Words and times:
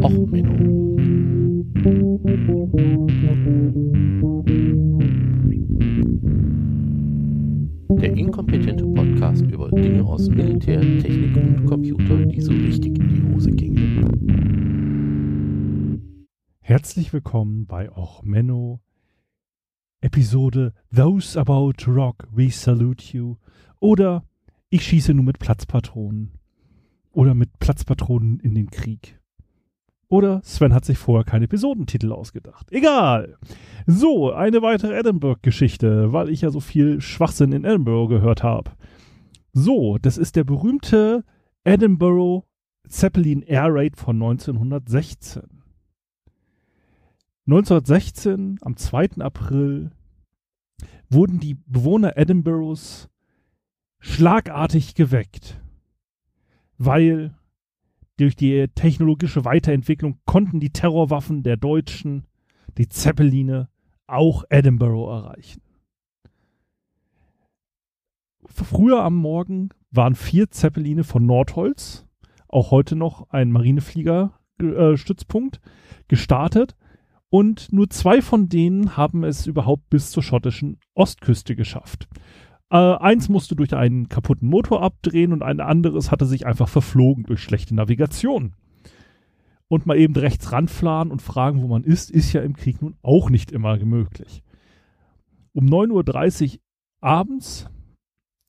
Och, 0.00 0.10
Menno. 0.30 0.96
Der 8.00 8.16
inkompetente 8.16 8.86
Podcast 8.86 9.42
über 9.42 9.70
Dinge 9.70 10.02
aus 10.04 10.28
Militär, 10.30 10.80
Technik 10.80 11.36
und 11.36 11.66
Computer, 11.66 12.24
die 12.24 12.40
so 12.40 12.52
richtig 12.52 12.98
in 12.98 13.08
die 13.08 13.22
Hose 13.34 13.50
gingen. 13.50 14.08
Herzlich 16.60 17.12
willkommen 17.12 17.66
bei 17.66 17.90
Och 17.90 18.22
Menno, 18.24 18.80
Episode 20.00 20.72
Those 20.94 21.38
About 21.38 21.74
Rock, 21.86 22.26
We 22.32 22.50
Salute 22.50 23.04
You 23.16 23.36
oder 23.78 24.24
Ich 24.70 24.84
schieße 24.84 25.12
nur 25.12 25.24
mit 25.24 25.38
Platzpatronen 25.38 26.32
oder 27.10 27.34
mit 27.34 27.58
Platzpatronen 27.58 28.40
in 28.40 28.54
den 28.54 28.70
Krieg. 28.70 29.21
Oder 30.12 30.42
Sven 30.44 30.74
hat 30.74 30.84
sich 30.84 30.98
vorher 30.98 31.24
keinen 31.24 31.44
Episodentitel 31.44 32.12
ausgedacht. 32.12 32.70
Egal. 32.70 33.38
So, 33.86 34.30
eine 34.30 34.60
weitere 34.60 34.94
Edinburgh-Geschichte, 34.94 36.12
weil 36.12 36.28
ich 36.28 36.42
ja 36.42 36.50
so 36.50 36.60
viel 36.60 37.00
Schwachsinn 37.00 37.52
in 37.52 37.64
Edinburgh 37.64 38.14
gehört 38.14 38.42
habe. 38.42 38.72
So, 39.54 39.96
das 39.96 40.18
ist 40.18 40.36
der 40.36 40.44
berühmte 40.44 41.24
Edinburgh 41.64 42.44
Zeppelin 42.86 43.40
Air 43.40 43.68
Raid 43.70 43.96
von 43.96 44.16
1916. 44.16 45.62
1916, 47.46 48.58
am 48.60 48.76
2. 48.76 49.12
April, 49.20 49.92
wurden 51.08 51.40
die 51.40 51.54
Bewohner 51.54 52.18
Edinburghs 52.18 53.08
schlagartig 53.98 54.94
geweckt, 54.94 55.58
weil 56.76 57.34
durch 58.22 58.36
die 58.36 58.68
technologische 58.68 59.44
Weiterentwicklung 59.44 60.20
konnten 60.24 60.60
die 60.60 60.70
Terrorwaffen 60.70 61.42
der 61.42 61.56
Deutschen, 61.56 62.28
die 62.78 62.88
Zeppeline, 62.88 63.68
auch 64.06 64.44
Edinburgh 64.48 65.10
erreichen. 65.10 65.60
Früher 68.46 69.02
am 69.02 69.16
Morgen 69.16 69.70
waren 69.90 70.14
vier 70.14 70.48
Zeppeline 70.50 71.02
von 71.02 71.26
Nordholz, 71.26 72.06
auch 72.48 72.70
heute 72.70 72.94
noch 72.94 73.28
ein 73.30 73.50
Marinefliegerstützpunkt, 73.50 75.60
gestartet 76.06 76.76
und 77.28 77.72
nur 77.72 77.90
zwei 77.90 78.22
von 78.22 78.48
denen 78.48 78.96
haben 78.96 79.24
es 79.24 79.48
überhaupt 79.48 79.90
bis 79.90 80.12
zur 80.12 80.22
schottischen 80.22 80.78
Ostküste 80.94 81.56
geschafft. 81.56 82.08
Äh, 82.72 82.96
eins 82.96 83.28
musste 83.28 83.54
durch 83.54 83.74
einen 83.74 84.08
kaputten 84.08 84.48
Motor 84.48 84.82
abdrehen 84.82 85.34
und 85.34 85.42
ein 85.42 85.60
anderes 85.60 86.10
hatte 86.10 86.24
sich 86.24 86.46
einfach 86.46 86.70
verflogen 86.70 87.24
durch 87.24 87.42
schlechte 87.42 87.74
Navigation. 87.74 88.54
Und 89.68 89.84
mal 89.84 89.98
eben 89.98 90.16
rechts 90.16 90.52
ranfahren 90.52 91.10
und 91.10 91.20
fragen, 91.20 91.62
wo 91.62 91.68
man 91.68 91.84
ist, 91.84 92.10
ist 92.10 92.32
ja 92.32 92.40
im 92.40 92.56
Krieg 92.56 92.80
nun 92.80 92.96
auch 93.02 93.28
nicht 93.28 93.52
immer 93.52 93.76
möglich. 93.76 94.42
Um 95.52 95.66
9.30 95.66 96.54
Uhr 96.54 96.60
abends 97.02 97.68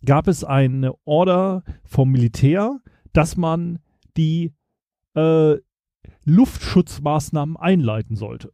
gab 0.05 0.29
es 0.29 0.45
eine 0.45 0.93
Order 1.03 1.63
vom 1.83 2.09
Militär, 2.09 2.79
dass 3.11 3.35
man 3.35 3.79
die 4.15 4.53
äh, 5.15 5.57
Luftschutzmaßnahmen 6.23 7.57
einleiten 7.57 8.15
sollte. 8.15 8.53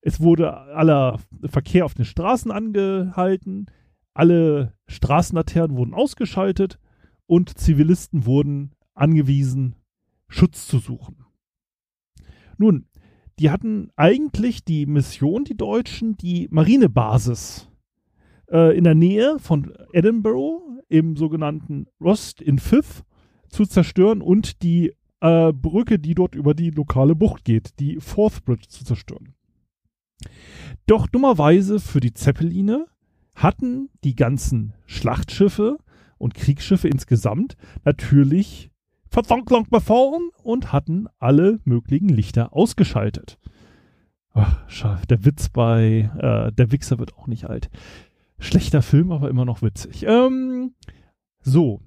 Es 0.00 0.20
wurde 0.20 0.56
aller 0.56 1.20
Verkehr 1.44 1.84
auf 1.84 1.94
den 1.94 2.04
Straßen 2.04 2.50
angehalten, 2.50 3.66
alle 4.16 4.74
Straßenlaternen 4.86 5.76
wurden 5.76 5.94
ausgeschaltet 5.94 6.78
und 7.26 7.58
Zivilisten 7.58 8.26
wurden 8.26 8.72
angewiesen, 8.94 9.76
Schutz 10.28 10.66
zu 10.66 10.78
suchen. 10.78 11.24
Nun, 12.58 12.86
die 13.38 13.50
hatten 13.50 13.90
eigentlich 13.96 14.64
die 14.64 14.86
Mission, 14.86 15.44
die 15.44 15.56
Deutschen, 15.56 16.16
die 16.16 16.48
Marinebasis 16.50 17.68
äh, 18.50 18.76
in 18.76 18.84
der 18.84 18.94
Nähe 18.94 19.38
von 19.38 19.72
Edinburgh 19.92 20.62
im 20.88 21.16
sogenannten 21.16 21.86
Rost 22.00 22.40
in 22.40 22.58
Fifth 22.58 23.04
zu 23.48 23.66
zerstören 23.66 24.22
und 24.22 24.62
die 24.62 24.94
äh, 25.20 25.52
Brücke, 25.52 25.98
die 25.98 26.14
dort 26.14 26.34
über 26.34 26.54
die 26.54 26.70
lokale 26.70 27.14
Bucht 27.14 27.44
geht, 27.44 27.78
die 27.78 28.00
Fourth 28.00 28.44
Bridge 28.44 28.68
zu 28.68 28.84
zerstören. 28.84 29.34
Doch 30.86 31.06
dummerweise 31.06 31.80
für 31.80 32.00
die 32.00 32.14
Zeppeline 32.14 32.86
hatten 33.36 33.90
die 34.02 34.16
ganzen 34.16 34.72
Schlachtschiffe 34.86 35.78
und 36.18 36.34
Kriegsschiffe 36.34 36.88
insgesamt 36.88 37.56
natürlich 37.84 38.70
verdammt 39.08 39.50
lang 39.50 39.68
befahren 39.68 40.30
und 40.42 40.72
hatten 40.72 41.06
alle 41.18 41.60
möglichen 41.64 42.08
Lichter 42.08 42.54
ausgeschaltet. 42.54 43.38
Ach, 44.32 44.68
schade, 44.68 45.06
der 45.06 45.24
Witz 45.24 45.48
bei 45.50 46.10
äh, 46.18 46.52
Der 46.52 46.72
Wichser 46.72 46.98
wird 46.98 47.16
auch 47.16 47.26
nicht 47.26 47.44
alt. 47.44 47.70
Schlechter 48.38 48.82
Film, 48.82 49.12
aber 49.12 49.30
immer 49.30 49.44
noch 49.44 49.62
witzig. 49.62 50.04
Ähm, 50.06 50.74
so, 51.40 51.80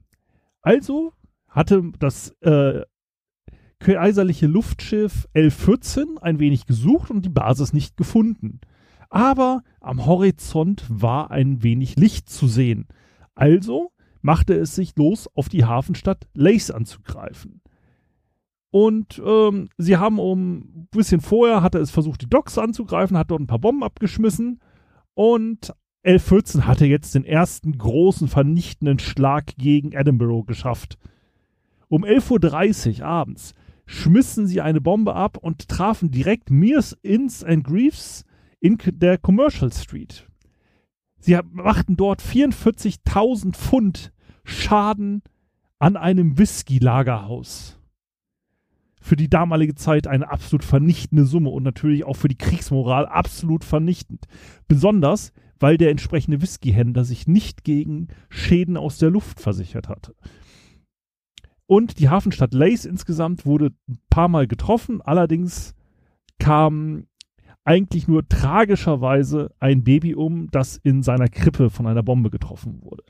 also 0.61 1.13
hatte 1.47 1.91
das 1.99 2.31
äh, 2.41 2.83
kaiserliche 3.79 4.47
Luftschiff 4.47 5.27
L-14 5.33 6.17
ein 6.19 6.39
wenig 6.39 6.65
gesucht 6.65 7.11
und 7.11 7.23
die 7.23 7.29
Basis 7.29 7.73
nicht 7.73 7.97
gefunden 7.97 8.61
aber 9.09 9.63
am 9.81 10.05
Horizont 10.05 10.85
war 10.87 11.31
ein 11.31 11.63
wenig 11.63 11.95
Licht 11.95 12.29
zu 12.29 12.47
sehen. 12.47 12.87
Also 13.35 13.91
machte 14.21 14.53
es 14.53 14.75
sich 14.75 14.95
los, 14.95 15.29
auf 15.33 15.49
die 15.49 15.65
Hafenstadt 15.65 16.27
Lace 16.33 16.71
anzugreifen. 16.71 17.61
Und 18.71 19.19
ähm, 19.25 19.69
sie 19.77 19.97
haben 19.97 20.19
um 20.19 20.57
ein 20.57 20.87
bisschen 20.91 21.21
vorher, 21.21 21.63
hatte 21.63 21.79
es 21.79 21.89
versucht, 21.89 22.21
die 22.21 22.29
Docks 22.29 22.57
anzugreifen, 22.57 23.17
hat 23.17 23.31
dort 23.31 23.41
ein 23.41 23.47
paar 23.47 23.59
Bomben 23.59 23.83
abgeschmissen 23.83 24.59
und 25.15 25.73
L14 26.05 26.61
hatte 26.61 26.85
jetzt 26.85 27.15
den 27.15 27.25
ersten 27.25 27.77
großen 27.77 28.27
vernichtenden 28.27 28.99
Schlag 28.99 29.55
gegen 29.57 29.91
Edinburgh 29.91 30.45
geschafft. 30.45 30.97
Um 31.87 32.03
11.30 32.05 32.99
Uhr 32.99 33.05
abends 33.05 33.53
schmissen 33.85 34.45
sie 34.45 34.61
eine 34.61 34.81
Bombe 34.81 35.15
ab 35.15 35.37
und 35.37 35.67
trafen 35.67 36.11
direkt 36.11 36.51
Mears, 36.51 36.95
Inns 37.01 37.43
and 37.43 37.63
Greaves 37.63 38.23
in 38.59 38.77
der 38.85 39.17
Commercial 39.17 39.71
Street. 39.71 40.27
Sie 41.19 41.37
machten 41.51 41.97
dort 41.97 42.21
44.000 42.21 43.53
Pfund 43.53 44.13
Schaden 44.43 45.21
an 45.77 45.95
einem 45.95 46.37
Whisky-Lagerhaus. 46.37 47.79
Für 49.01 49.15
die 49.15 49.29
damalige 49.29 49.75
Zeit 49.75 50.07
eine 50.07 50.29
absolut 50.29 50.63
vernichtende 50.63 51.25
Summe 51.25 51.49
und 51.49 51.63
natürlich 51.63 52.03
auch 52.03 52.15
für 52.15 52.27
die 52.27 52.37
Kriegsmoral 52.37 53.05
absolut 53.05 53.63
vernichtend. 53.63 54.25
Besonders, 54.67 55.31
weil 55.59 55.77
der 55.77 55.91
entsprechende 55.91 56.41
Whiskyhändler 56.41 57.05
sich 57.05 57.27
nicht 57.27 57.63
gegen 57.63 58.09
Schäden 58.29 58.77
aus 58.77 58.97
der 58.97 59.09
Luft 59.09 59.39
versichert 59.39 59.87
hatte. 59.87 60.15
Und 61.65 61.99
die 61.99 62.09
Hafenstadt 62.09 62.53
Lace 62.53 62.85
insgesamt 62.85 63.45
wurde 63.45 63.71
ein 63.87 63.99
paar 64.09 64.27
Mal 64.27 64.47
getroffen, 64.47 65.01
allerdings 65.01 65.75
kam 66.39 67.05
eigentlich 67.69 68.07
nur 68.07 68.27
tragischerweise 68.27 69.51
ein 69.59 69.83
Baby 69.83 70.15
um, 70.15 70.49
das 70.49 70.77
in 70.77 71.03
seiner 71.03 71.27
Krippe 71.27 71.69
von 71.69 71.85
einer 71.85 72.01
Bombe 72.01 72.31
getroffen 72.31 72.81
wurde. 72.81 73.03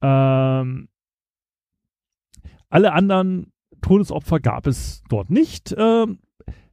Ähm, 0.00 0.88
alle 2.68 2.92
anderen 2.92 3.52
Todesopfer 3.80 4.38
gab 4.38 4.68
es 4.68 5.02
dort 5.08 5.30
nicht. 5.30 5.74
Ähm, 5.76 6.20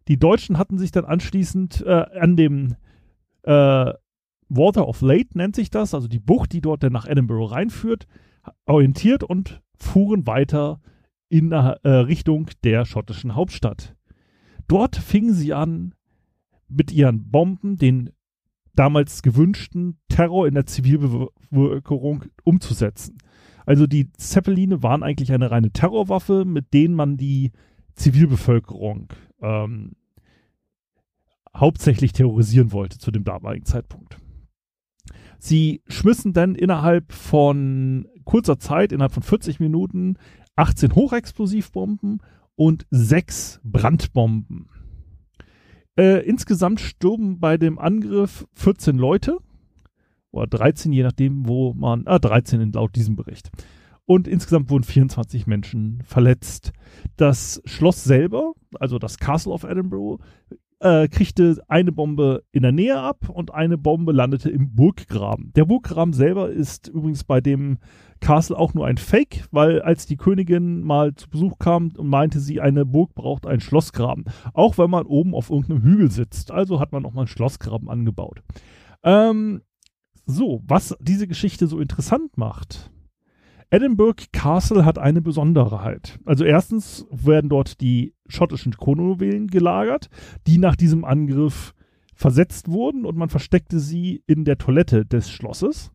die 0.08 0.20
Deutschen 0.20 0.60
hatten 0.60 0.78
sich 0.78 0.92
dann 0.92 1.06
anschließend 1.06 1.84
äh, 1.84 2.06
an 2.20 2.38
dem 2.38 2.76
äh, 3.42 3.94
Water 4.50 4.88
of 4.88 5.02
Late 5.02 5.36
nennt 5.36 5.56
sich 5.56 5.72
das, 5.72 5.96
also 5.96 6.08
die 6.08 6.20
Bucht, 6.20 6.54
die 6.54 6.62
dort 6.62 6.84
nach 6.84 7.08
Edinburgh 7.08 7.52
reinführt, 7.52 8.06
orientiert 8.68 9.24
und 9.24 9.64
fuhren 9.80 10.28
weiter 10.28 10.80
in 11.28 11.54
äh, 11.54 11.90
Richtung 11.90 12.52
der 12.64 12.86
schottischen 12.86 13.34
Hauptstadt. 13.34 13.96
Dort 14.68 14.96
fingen 14.96 15.34
sie 15.34 15.54
an, 15.54 15.96
mit 16.76 16.92
ihren 16.92 17.30
Bomben 17.30 17.78
den 17.78 18.12
damals 18.76 19.22
gewünschten 19.22 20.00
Terror 20.10 20.48
in 20.48 20.56
der 20.56 20.66
Zivilbevölkerung 20.66 22.26
umzusetzen. 22.44 23.18
Also 23.66 23.88
die 23.88 24.12
Zeppeline 24.14 24.84
waren 24.84 25.04
eigentlich 25.04 25.32
eine 25.32 25.52
reine 25.52 25.72
Terrorwaffe, 25.72 26.44
mit 26.46 26.74
denen 26.74 26.96
man 26.96 27.18
die 27.18 27.52
Zivilbevölkerung 27.96 29.14
ähm, 29.42 29.94
hauptsächlich 31.56 32.14
terrorisieren 32.14 32.72
wollte 32.72 32.98
zu 32.98 33.12
dem 33.12 33.24
damaligen 33.24 33.66
Zeitpunkt. 33.66 34.18
Sie 35.38 35.82
schmissen 35.88 36.34
dann 36.34 36.56
innerhalb 36.56 37.12
von 37.12 38.08
kurzer 38.24 38.58
Zeit, 38.60 38.92
innerhalb 38.92 39.14
von 39.14 39.24
40 39.24 39.60
Minuten, 39.60 40.18
18 40.56 40.96
Hochexplosivbomben 40.96 42.22
und 42.56 42.86
sechs 42.90 43.60
Brandbomben 43.64 44.70
äh, 45.98 46.26
insgesamt 46.26 46.80
stürben 46.80 47.40
bei 47.40 47.58
dem 47.58 47.80
Angriff 47.80 48.46
14 48.54 48.98
Leute. 48.98 49.38
Oder 50.32 50.48
13, 50.48 50.92
je 50.92 51.04
nachdem, 51.04 51.48
wo 51.48 51.74
man. 51.74 52.08
Ah, 52.08 52.20
13 52.20 52.72
laut 52.72 52.96
diesem 52.96 53.16
Bericht. 53.16 53.52
und 54.06 54.28
insgesamt 54.28 54.70
wurden 54.70 54.84
24 54.84 55.48
Menschen 55.48 56.02
verletzt. 56.04 56.74
Das 57.16 57.62
Schloss 57.66 58.04
selber, 58.04 58.54
also 58.80 59.00
das 59.00 59.18
Castle 59.18 59.54
of 59.54 59.64
Edinburgh, 59.64 60.22
äh, 60.84 61.08
kriegte 61.08 61.64
eine 61.70 61.92
Bombe 61.92 62.44
in 62.52 62.62
der 62.62 62.74
Nähe 62.74 63.00
ab 63.00 63.30
und 63.30 63.54
eine 63.54 63.78
Bombe 63.78 64.12
landete 64.12 64.50
im 64.50 64.76
Burggraben. 64.76 65.54
Der 65.56 65.66
Burggraben 65.66 66.14
selber 66.14 66.50
ist 66.50 66.90
übrigens 66.90 67.24
bei 67.24 67.40
dem 67.40 67.78
Castle 68.20 68.58
auch 68.58 68.74
nur 68.74 68.86
ein 68.86 68.98
Fake, 68.98 69.46
weil 69.52 69.82
als 69.82 70.06
die 70.06 70.18
Königin 70.18 70.82
mal 70.82 71.16
zu 71.16 71.30
Besuch 71.30 71.58
kam 71.58 71.92
und 71.98 72.08
meinte 72.08 72.40
sie, 72.40 72.60
eine 72.60 72.86
Burg 72.86 73.16
braucht 73.16 73.46
einen 73.46 73.62
Schlossgraben. 73.62 74.26
Auch 74.54 74.78
wenn 74.78 74.90
man 74.90 75.06
oben 75.06 75.34
auf 75.34 75.50
irgendeinem 75.50 75.84
Hügel 75.84 76.12
sitzt. 76.12 76.52
Also 76.52 76.80
hat 76.80 76.92
man 76.92 77.04
noch 77.04 77.14
mal 77.14 77.22
einen 77.22 77.28
Schlossgraben 77.28 77.90
angebaut. 77.90 78.44
Ähm, 79.04 79.62
so, 80.26 80.62
was 80.68 80.96
diese 81.00 81.28
Geschichte 81.28 81.68
so 81.68 81.80
interessant 81.80 82.38
macht. 82.38 82.92
Edinburgh 83.74 84.28
Castle 84.32 84.86
hat 84.86 85.00
eine 85.00 85.20
Besonderheit. 85.20 86.20
Also 86.26 86.46
erstens 86.46 87.08
werden 87.10 87.50
dort 87.50 87.82
die 87.82 88.14
schottischen 88.28 88.78
Chronowelen 88.78 89.48
gelagert, 89.48 90.12
die 90.46 90.60
nach 90.60 90.76
diesem 90.76 91.04
Angriff 91.04 91.74
versetzt 92.14 92.70
wurden 92.70 93.04
und 93.04 93.18
man 93.18 93.30
versteckte 93.30 93.80
sie 93.80 94.22
in 94.28 94.46
der 94.46 94.60
Toilette 94.60 95.08
des 95.08 95.32
Schlosses, 95.32 95.92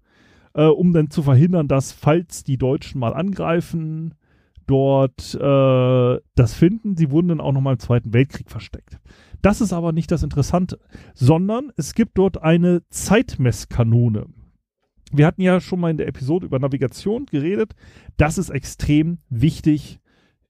äh, 0.55 0.65
um 0.65 0.93
dann 0.93 1.11
zu 1.11 1.23
verhindern, 1.23 1.69
dass, 1.69 1.93
falls 1.93 2.43
die 2.43 2.59
Deutschen 2.59 2.99
mal 2.99 3.15
angreifen, 3.15 4.15
dort 4.67 5.37
äh, 5.37 6.21
das 6.35 6.55
finden. 6.55 6.97
Sie 6.97 7.13
wurden 7.13 7.29
dann 7.29 7.41
auch 7.41 7.53
nochmal 7.53 7.75
im 7.75 7.79
Zweiten 7.79 8.13
Weltkrieg 8.13 8.51
versteckt. 8.51 8.99
Das 9.41 9.61
ist 9.61 9.73
aber 9.73 9.93
nicht 9.93 10.11
das 10.11 10.25
Interessante, 10.25 10.81
sondern 11.15 11.71
es 11.77 11.95
gibt 11.95 12.19
dort 12.19 12.43
eine 12.43 12.83
Zeitmesskanone. 12.91 14.27
Wir 15.13 15.27
hatten 15.27 15.43
ja 15.43 15.61
schon 15.61 15.81
mal 15.81 15.91
in 15.91 15.97
der 15.97 16.09
Episode 16.09 16.47
über 16.47 16.59
Navigation 16.59 17.27
geredet, 17.27 17.75
dass 18.17 18.39
es 18.39 18.51
extrem 18.51 19.19
wichtig 19.29 20.01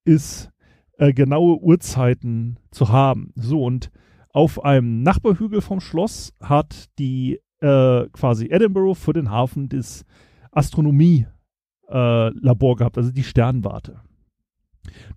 ist, 0.04 0.50
äh, 0.98 1.12
genaue 1.12 1.60
Uhrzeiten 1.60 2.58
zu 2.70 2.88
haben. 2.88 3.32
So, 3.36 3.62
und 3.64 3.90
auf 4.30 4.64
einem 4.64 5.02
Nachbarhügel 5.02 5.60
vom 5.60 5.80
Schloss 5.80 6.32
hat 6.40 6.86
die 6.98 7.40
äh, 7.60 8.06
quasi 8.12 8.46
Edinburgh 8.46 8.94
für 8.94 9.12
den 9.12 9.30
Hafen 9.30 9.68
das 9.68 10.04
Astronomie-Labor 10.50 12.72
äh, 12.72 12.76
gehabt, 12.76 12.98
also 12.98 13.12
die 13.12 13.24
Sternwarte. 13.24 14.00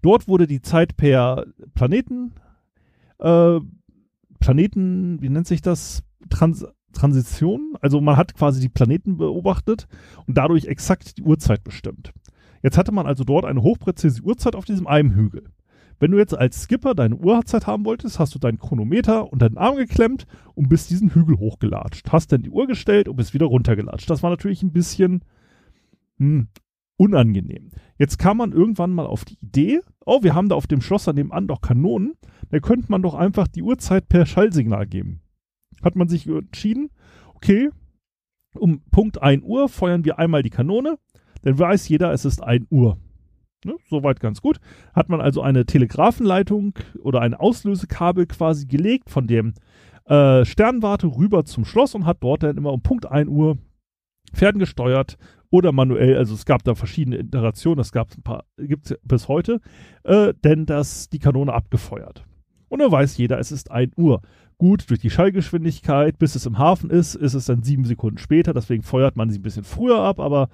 Dort 0.01 0.27
wurde 0.27 0.47
die 0.47 0.61
Zeit 0.61 0.97
per 0.97 1.45
Planeten 1.73 2.33
äh, 3.21 3.59
Planeten, 4.39 5.21
wie 5.21 5.29
nennt 5.29 5.47
sich 5.47 5.61
das? 5.61 6.03
Trans 6.29 6.65
Transition. 6.91 7.73
Also 7.81 8.01
man 8.01 8.17
hat 8.17 8.33
quasi 8.35 8.59
die 8.59 8.69
Planeten 8.69 9.17
beobachtet 9.17 9.87
und 10.27 10.37
dadurch 10.37 10.65
exakt 10.65 11.17
die 11.17 11.23
Uhrzeit 11.23 11.63
bestimmt. 11.63 12.13
Jetzt 12.61 12.77
hatte 12.77 12.91
man 12.91 13.07
also 13.07 13.23
dort 13.23 13.45
eine 13.45 13.63
hochpräzise 13.63 14.21
Uhrzeit 14.21 14.55
auf 14.55 14.65
diesem 14.65 14.87
einen 14.87 15.15
Hügel. 15.15 15.43
Wenn 15.99 16.11
du 16.11 16.17
jetzt 16.17 16.35
als 16.35 16.63
Skipper 16.63 16.95
deine 16.95 17.15
Uhrzeit 17.15 17.67
haben 17.67 17.85
wolltest, 17.85 18.17
hast 18.17 18.33
du 18.33 18.39
deinen 18.39 18.57
Chronometer 18.57 19.31
unter 19.31 19.47
den 19.47 19.59
Arm 19.59 19.75
geklemmt 19.75 20.25
und 20.55 20.67
bist 20.67 20.89
diesen 20.89 21.13
Hügel 21.13 21.37
hochgelatscht. 21.37 22.11
Hast 22.11 22.31
dann 22.31 22.41
die 22.41 22.49
Uhr 22.49 22.65
gestellt 22.65 23.07
und 23.07 23.17
bist 23.17 23.35
wieder 23.35 23.45
runtergelatscht. 23.45 24.09
Das 24.09 24.23
war 24.23 24.31
natürlich 24.31 24.63
ein 24.63 24.71
bisschen 24.71 25.23
hm, 26.17 26.47
unangenehm. 26.97 27.69
Jetzt 27.99 28.17
kam 28.17 28.37
man 28.37 28.51
irgendwann 28.51 28.93
mal 28.93 29.05
auf 29.05 29.25
die 29.25 29.37
Idee, 29.41 29.81
oh, 30.05 30.23
wir 30.23 30.33
haben 30.33 30.49
da 30.49 30.55
auf 30.55 30.65
dem 30.65 30.81
Schloss 30.81 31.07
an 31.07 31.15
dem 31.15 31.31
an 31.31 31.47
doch 31.47 31.61
Kanonen, 31.61 32.13
da 32.49 32.59
könnte 32.59 32.91
man 32.91 33.03
doch 33.03 33.13
einfach 33.13 33.47
die 33.47 33.61
Uhrzeit 33.61 34.09
per 34.09 34.25
Schallsignal 34.25 34.87
geben. 34.87 35.21
Hat 35.81 35.95
man 35.95 36.07
sich 36.07 36.27
entschieden, 36.27 36.89
okay, 37.33 37.69
um 38.55 38.81
Punkt 38.91 39.21
1 39.21 39.43
Uhr 39.43 39.69
feuern 39.69 40.05
wir 40.05 40.19
einmal 40.19 40.43
die 40.43 40.49
Kanone, 40.49 40.97
dann 41.43 41.57
weiß 41.57 41.89
jeder, 41.89 42.11
es 42.11 42.25
ist 42.25 42.43
1 42.43 42.67
Uhr. 42.69 42.97
Ne, 43.63 43.75
soweit 43.89 44.19
ganz 44.19 44.41
gut. 44.41 44.59
Hat 44.93 45.09
man 45.09 45.21
also 45.21 45.41
eine 45.41 45.65
Telegrafenleitung 45.65 46.73
oder 47.03 47.21
ein 47.21 47.35
Auslösekabel 47.35 48.25
quasi 48.25 48.65
gelegt 48.65 49.11
von 49.11 49.27
dem 49.27 49.53
äh, 50.05 50.45
Sternwarte 50.45 51.07
rüber 51.07 51.45
zum 51.45 51.63
Schloss 51.63 51.93
und 51.93 52.05
hat 52.05 52.17
dort 52.21 52.41
dann 52.41 52.57
immer 52.57 52.73
um 52.73 52.81
Punkt 52.81 53.05
1 53.05 53.29
Uhr 53.29 53.57
ferngesteuert 54.33 55.17
oder 55.51 55.71
manuell, 55.73 56.17
also 56.17 56.33
es 56.33 56.45
gab 56.45 56.63
da 56.63 56.75
verschiedene 56.75 57.19
Iterationen, 57.19 57.77
das 57.77 57.91
gab 57.91 58.15
ein 58.17 58.23
paar, 58.23 58.45
gibt 58.57 58.89
es 58.89 58.99
bis 59.03 59.27
heute, 59.27 59.59
äh, 60.03 60.33
denn 60.43 60.65
das 60.65 61.09
die 61.09 61.19
Kanone 61.19 61.53
abgefeuert. 61.53 62.25
Und 62.69 62.79
dann 62.79 62.91
weiß 62.91 63.17
jeder, 63.17 63.37
es 63.37 63.51
ist 63.51 63.69
1 63.69 63.97
Uhr. 63.97 64.21
Gut, 64.61 64.91
durch 64.91 64.99
die 64.99 65.09
Schallgeschwindigkeit, 65.09 66.19
bis 66.19 66.35
es 66.35 66.45
im 66.45 66.59
Hafen 66.59 66.91
ist, 66.91 67.15
ist 67.15 67.33
es 67.33 67.45
dann 67.45 67.63
sieben 67.63 67.83
Sekunden 67.83 68.19
später, 68.19 68.53
deswegen 68.53 68.83
feuert 68.83 69.15
man 69.15 69.27
sie 69.31 69.39
ein 69.39 69.41
bisschen 69.41 69.63
früher 69.63 69.97
ab, 69.97 70.19
aber 70.19 70.49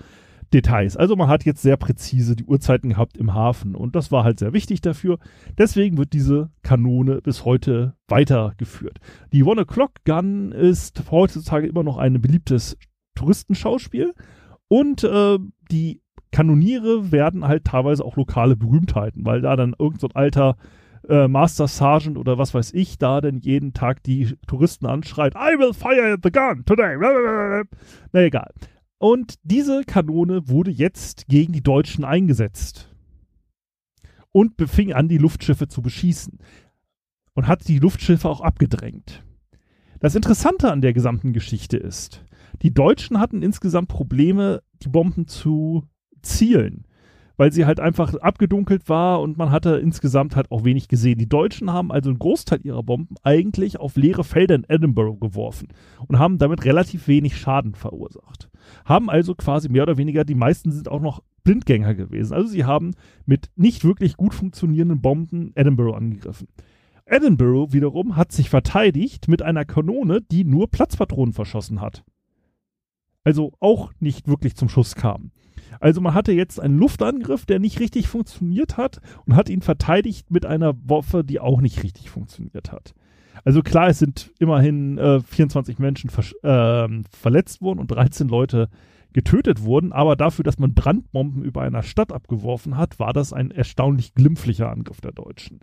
Details. 0.53 0.95
Also 0.95 1.17
man 1.17 1.27
hat 1.27 1.43
jetzt 1.43 1.61
sehr 1.61 1.75
präzise 1.75 2.37
die 2.37 2.45
Uhrzeiten 2.45 2.91
gehabt 2.91 3.17
im 3.17 3.33
Hafen 3.33 3.75
und 3.75 3.97
das 3.97 4.09
war 4.09 4.23
halt 4.23 4.39
sehr 4.39 4.53
wichtig 4.53 4.79
dafür. 4.79 5.19
Deswegen 5.57 5.97
wird 5.97 6.13
diese 6.13 6.49
Kanone 6.63 7.19
bis 7.19 7.43
heute 7.43 7.95
weitergeführt. 8.07 8.99
Die 9.33 9.43
One 9.43 9.63
O'Clock 9.63 9.91
Gun 10.05 10.53
ist 10.53 11.11
heutzutage 11.11 11.67
immer 11.67 11.83
noch 11.83 11.97
ein 11.97 12.21
beliebtes 12.21 12.77
Touristenschauspiel 13.15 14.13
und 14.69 15.03
äh, 15.03 15.37
die 15.69 16.01
Kanoniere 16.31 17.11
werden 17.11 17.45
halt 17.45 17.65
teilweise 17.65 18.05
auch 18.05 18.15
lokale 18.15 18.55
Berühmtheiten, 18.55 19.25
weil 19.25 19.41
da 19.41 19.57
dann 19.57 19.75
irgendein 19.77 19.99
so 19.99 20.07
alter 20.13 20.55
äh, 21.07 21.27
Master 21.27 21.67
Sergeant 21.67 22.17
oder 22.17 22.37
was 22.37 22.53
weiß 22.53 22.73
ich 22.73 22.97
da 22.97 23.21
denn 23.21 23.39
jeden 23.39 23.73
Tag 23.73 24.03
die 24.03 24.35
Touristen 24.47 24.85
anschreit, 24.85 25.35
I 25.35 25.57
will 25.57 25.73
fire 25.73 26.17
the 26.21 26.31
gun 26.31 26.65
today. 26.65 26.97
Na 28.11 28.21
egal. 28.21 28.53
Und 28.99 29.35
diese 29.43 29.83
Kanone 29.83 30.49
wurde 30.49 30.71
jetzt 30.71 31.27
gegen 31.27 31.53
die 31.53 31.61
Deutschen 31.61 32.03
eingesetzt 32.03 32.89
und 34.31 34.57
befing 34.57 34.93
an, 34.93 35.07
die 35.07 35.19
Luftschiffe 35.19 35.67
zu 35.67 35.81
beschießen 35.81 36.39
und 37.33 37.47
hat 37.47 37.67
die 37.67 37.79
Luftschiffe 37.79 38.27
auch 38.27 38.41
abgedrängt. 38.41 39.23
Das 39.99 40.15
Interessante 40.15 40.71
an 40.71 40.81
der 40.81 40.93
gesamten 40.93 41.33
Geschichte 41.33 41.77
ist, 41.77 42.23
die 42.61 42.73
Deutschen 42.73 43.19
hatten 43.19 43.43
insgesamt 43.43 43.87
Probleme, 43.89 44.63
die 44.81 44.89
Bomben 44.89 45.27
zu 45.27 45.87
zielen, 46.21 46.86
weil 47.37 47.51
sie 47.51 47.65
halt 47.65 47.79
einfach 47.79 48.15
abgedunkelt 48.15 48.89
war 48.89 49.21
und 49.21 49.37
man 49.37 49.51
hatte 49.51 49.77
insgesamt 49.77 50.35
halt 50.35 50.51
auch 50.51 50.65
wenig 50.65 50.87
gesehen. 50.87 51.19
Die 51.19 51.29
Deutschen 51.29 51.71
haben 51.71 51.91
also 51.91 52.09
einen 52.09 52.19
Großteil 52.19 52.59
ihrer 52.63 52.83
Bomben 52.83 53.15
eigentlich 53.23 53.79
auf 53.79 53.95
leere 53.95 54.23
Felder 54.23 54.55
in 54.55 54.65
Edinburgh 54.67 55.19
geworfen 55.19 55.69
und 56.07 56.19
haben 56.19 56.37
damit 56.37 56.65
relativ 56.65 57.07
wenig 57.07 57.37
Schaden 57.37 57.75
verursacht. 57.75 58.49
Haben 58.83 59.09
also 59.09 59.35
quasi 59.35 59.69
mehr 59.69 59.83
oder 59.83 59.97
weniger, 59.97 60.25
die 60.25 60.35
meisten 60.35 60.71
sind 60.71 60.89
auch 60.89 61.01
noch 61.01 61.21
Blindgänger 61.43 61.95
gewesen. 61.95 62.33
Also 62.33 62.49
sie 62.49 62.65
haben 62.65 62.91
mit 63.25 63.49
nicht 63.55 63.85
wirklich 63.85 64.17
gut 64.17 64.33
funktionierenden 64.33 65.01
Bomben 65.01 65.51
Edinburgh 65.55 65.95
angegriffen. 65.95 66.47
Edinburgh 67.05 67.71
wiederum 67.71 68.17
hat 68.17 68.33
sich 68.33 68.49
verteidigt 68.49 69.29
mit 69.29 69.41
einer 69.41 69.63
Kanone, 69.63 70.21
die 70.21 70.43
nur 70.43 70.69
Platzpatronen 70.69 71.33
verschossen 71.33 71.79
hat 71.79 72.03
also 73.27 73.51
auch 73.59 73.91
nicht 73.99 74.29
wirklich 74.29 74.55
zum 74.55 74.69
Schuss 74.69 74.95
kam. 74.95 75.31
Also 75.79 76.01
man 76.01 76.13
hatte 76.13 76.31
jetzt 76.31 76.59
einen 76.59 76.77
Luftangriff, 76.77 77.45
der 77.45 77.59
nicht 77.59 77.79
richtig 77.79 78.07
funktioniert 78.07 78.77
hat 78.77 78.99
und 79.25 79.35
hat 79.35 79.49
ihn 79.49 79.61
verteidigt 79.61 80.31
mit 80.31 80.45
einer 80.45 80.73
Waffe, 80.83 81.23
die 81.23 81.39
auch 81.39 81.61
nicht 81.61 81.83
richtig 81.83 82.09
funktioniert 82.09 82.71
hat. 82.71 82.93
Also 83.43 83.61
klar, 83.61 83.87
es 83.87 83.99
sind 83.99 84.31
immerhin 84.39 84.97
äh, 84.97 85.19
24 85.21 85.79
Menschen 85.79 86.09
äh, 86.09 86.87
verletzt 87.11 87.61
worden 87.61 87.79
und 87.79 87.87
13 87.87 88.27
Leute 88.27 88.69
getötet 89.13 89.63
wurden, 89.63 89.93
aber 89.93 90.15
dafür, 90.15 90.43
dass 90.43 90.59
man 90.59 90.73
Brandbomben 90.73 91.43
über 91.43 91.61
einer 91.61 91.81
Stadt 91.81 92.11
abgeworfen 92.11 92.77
hat, 92.77 92.99
war 92.99 93.13
das 93.13 93.33
ein 93.33 93.51
erstaunlich 93.51 94.13
glimpflicher 94.13 94.69
Angriff 94.69 95.01
der 95.01 95.11
Deutschen. 95.11 95.61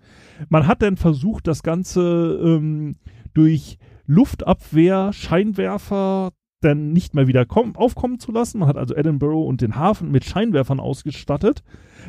Man 0.49 0.67
hat 0.67 0.83
dann 0.83 0.97
versucht, 0.97 1.47
das 1.47 1.63
Ganze 1.63 2.41
ähm, 2.43 2.97
durch 3.33 3.79
Luftabwehr, 4.07 5.13
Scheinwerfer, 5.13 6.33
dann 6.65 6.93
nicht 6.93 7.15
mehr 7.15 7.27
wieder 7.27 7.47
aufkommen 7.75 8.19
zu 8.19 8.33
lassen. 8.33 8.59
Man 8.59 8.69
hat 8.69 8.77
also 8.77 8.95
Edinburgh 8.95 9.47
und 9.47 9.61
den 9.61 9.77
Hafen 9.77 10.11
mit 10.11 10.25
Scheinwerfern 10.25 10.81
ausgestattet, 10.81 11.63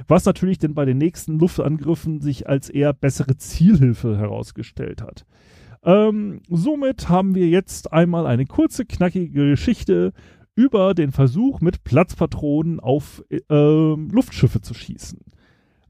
was 0.08 0.26
natürlich 0.26 0.58
dann 0.58 0.74
bei 0.74 0.86
den 0.86 0.98
nächsten 0.98 1.40
Luftangriffen 1.40 2.22
sich 2.22 2.48
als 2.48 2.70
eher 2.70 2.94
bessere 2.94 3.38
Zielhilfe 3.38 4.18
herausgestellt 4.18 5.02
hat. 5.02 5.26
Ähm, 5.84 6.42
somit 6.50 7.10
haben 7.10 7.36
wir 7.36 7.48
jetzt 7.48 7.94
einmal 7.94 8.26
eine 8.26 8.46
kurze, 8.46 8.86
knackige 8.86 9.50
Geschichte 9.52 10.14
über 10.56 10.94
den 10.94 11.12
Versuch, 11.12 11.62
mit 11.62 11.84
Platzpatronen 11.84 12.80
auf 12.80 13.24
äh, 13.30 13.44
Luftschiffe 13.50 14.62
zu 14.62 14.74
schießen. 14.74 15.20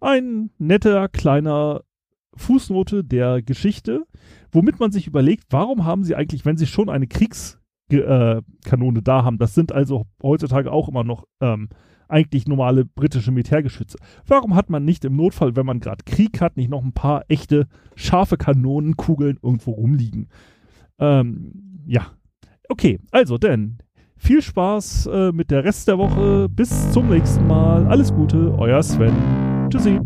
Ein 0.02 0.50
netter 0.58 1.08
kleiner 1.08 1.82
Fußnote 2.36 3.04
der 3.04 3.42
Geschichte, 3.42 4.06
womit 4.52 4.80
man 4.80 4.92
sich 4.92 5.08
überlegt, 5.08 5.46
warum 5.50 5.86
haben 5.86 6.04
sie 6.04 6.16
eigentlich, 6.16 6.46
wenn 6.46 6.58
sie 6.58 6.68
schon 6.68 6.90
eine 6.90 7.08
Kriegs 7.08 7.60
äh, 7.92 8.42
Kanone 8.64 9.02
da 9.02 9.24
haben. 9.24 9.38
Das 9.38 9.54
sind 9.54 9.72
also 9.72 10.06
heutzutage 10.22 10.72
auch 10.72 10.88
immer 10.88 11.04
noch 11.04 11.26
ähm, 11.42 11.70
eigentlich 12.08 12.48
normale 12.48 12.86
britische 12.86 13.32
Militärgeschütze. 13.32 13.98
Warum 14.28 14.56
hat 14.56 14.70
man 14.70 14.86
nicht 14.86 15.06
im 15.06 15.16
Notfall, 15.16 15.56
wenn 15.56 15.66
man 15.66 15.80
gerade 15.80 16.04
Krieg 16.06 16.42
hat, 16.42 16.58
nicht 16.58 16.70
noch 16.70 16.84
ein 16.84 16.94
paar 16.94 17.26
echte 17.28 17.68
scharfe 17.96 18.38
Kanonenkugeln 18.38 19.40
irgendwo 19.42 19.72
rumliegen? 19.72 20.30
Ähm, 21.00 21.84
ja. 21.88 22.12
Okay, 22.70 23.00
also 23.12 23.38
denn 23.38 23.80
Viel 24.18 24.42
Spaß 24.42 25.08
äh, 25.08 25.32
mit 25.32 25.52
der 25.52 25.64
Rest 25.64 25.88
der 25.88 25.98
Woche. 25.98 26.48
Bis 26.50 26.92
zum 26.92 27.10
nächsten 27.10 27.46
Mal. 27.48 27.86
Alles 27.88 28.14
Gute, 28.14 28.56
euer 28.58 28.82
Sven. 28.82 29.14
Tschüssi. 29.70 30.00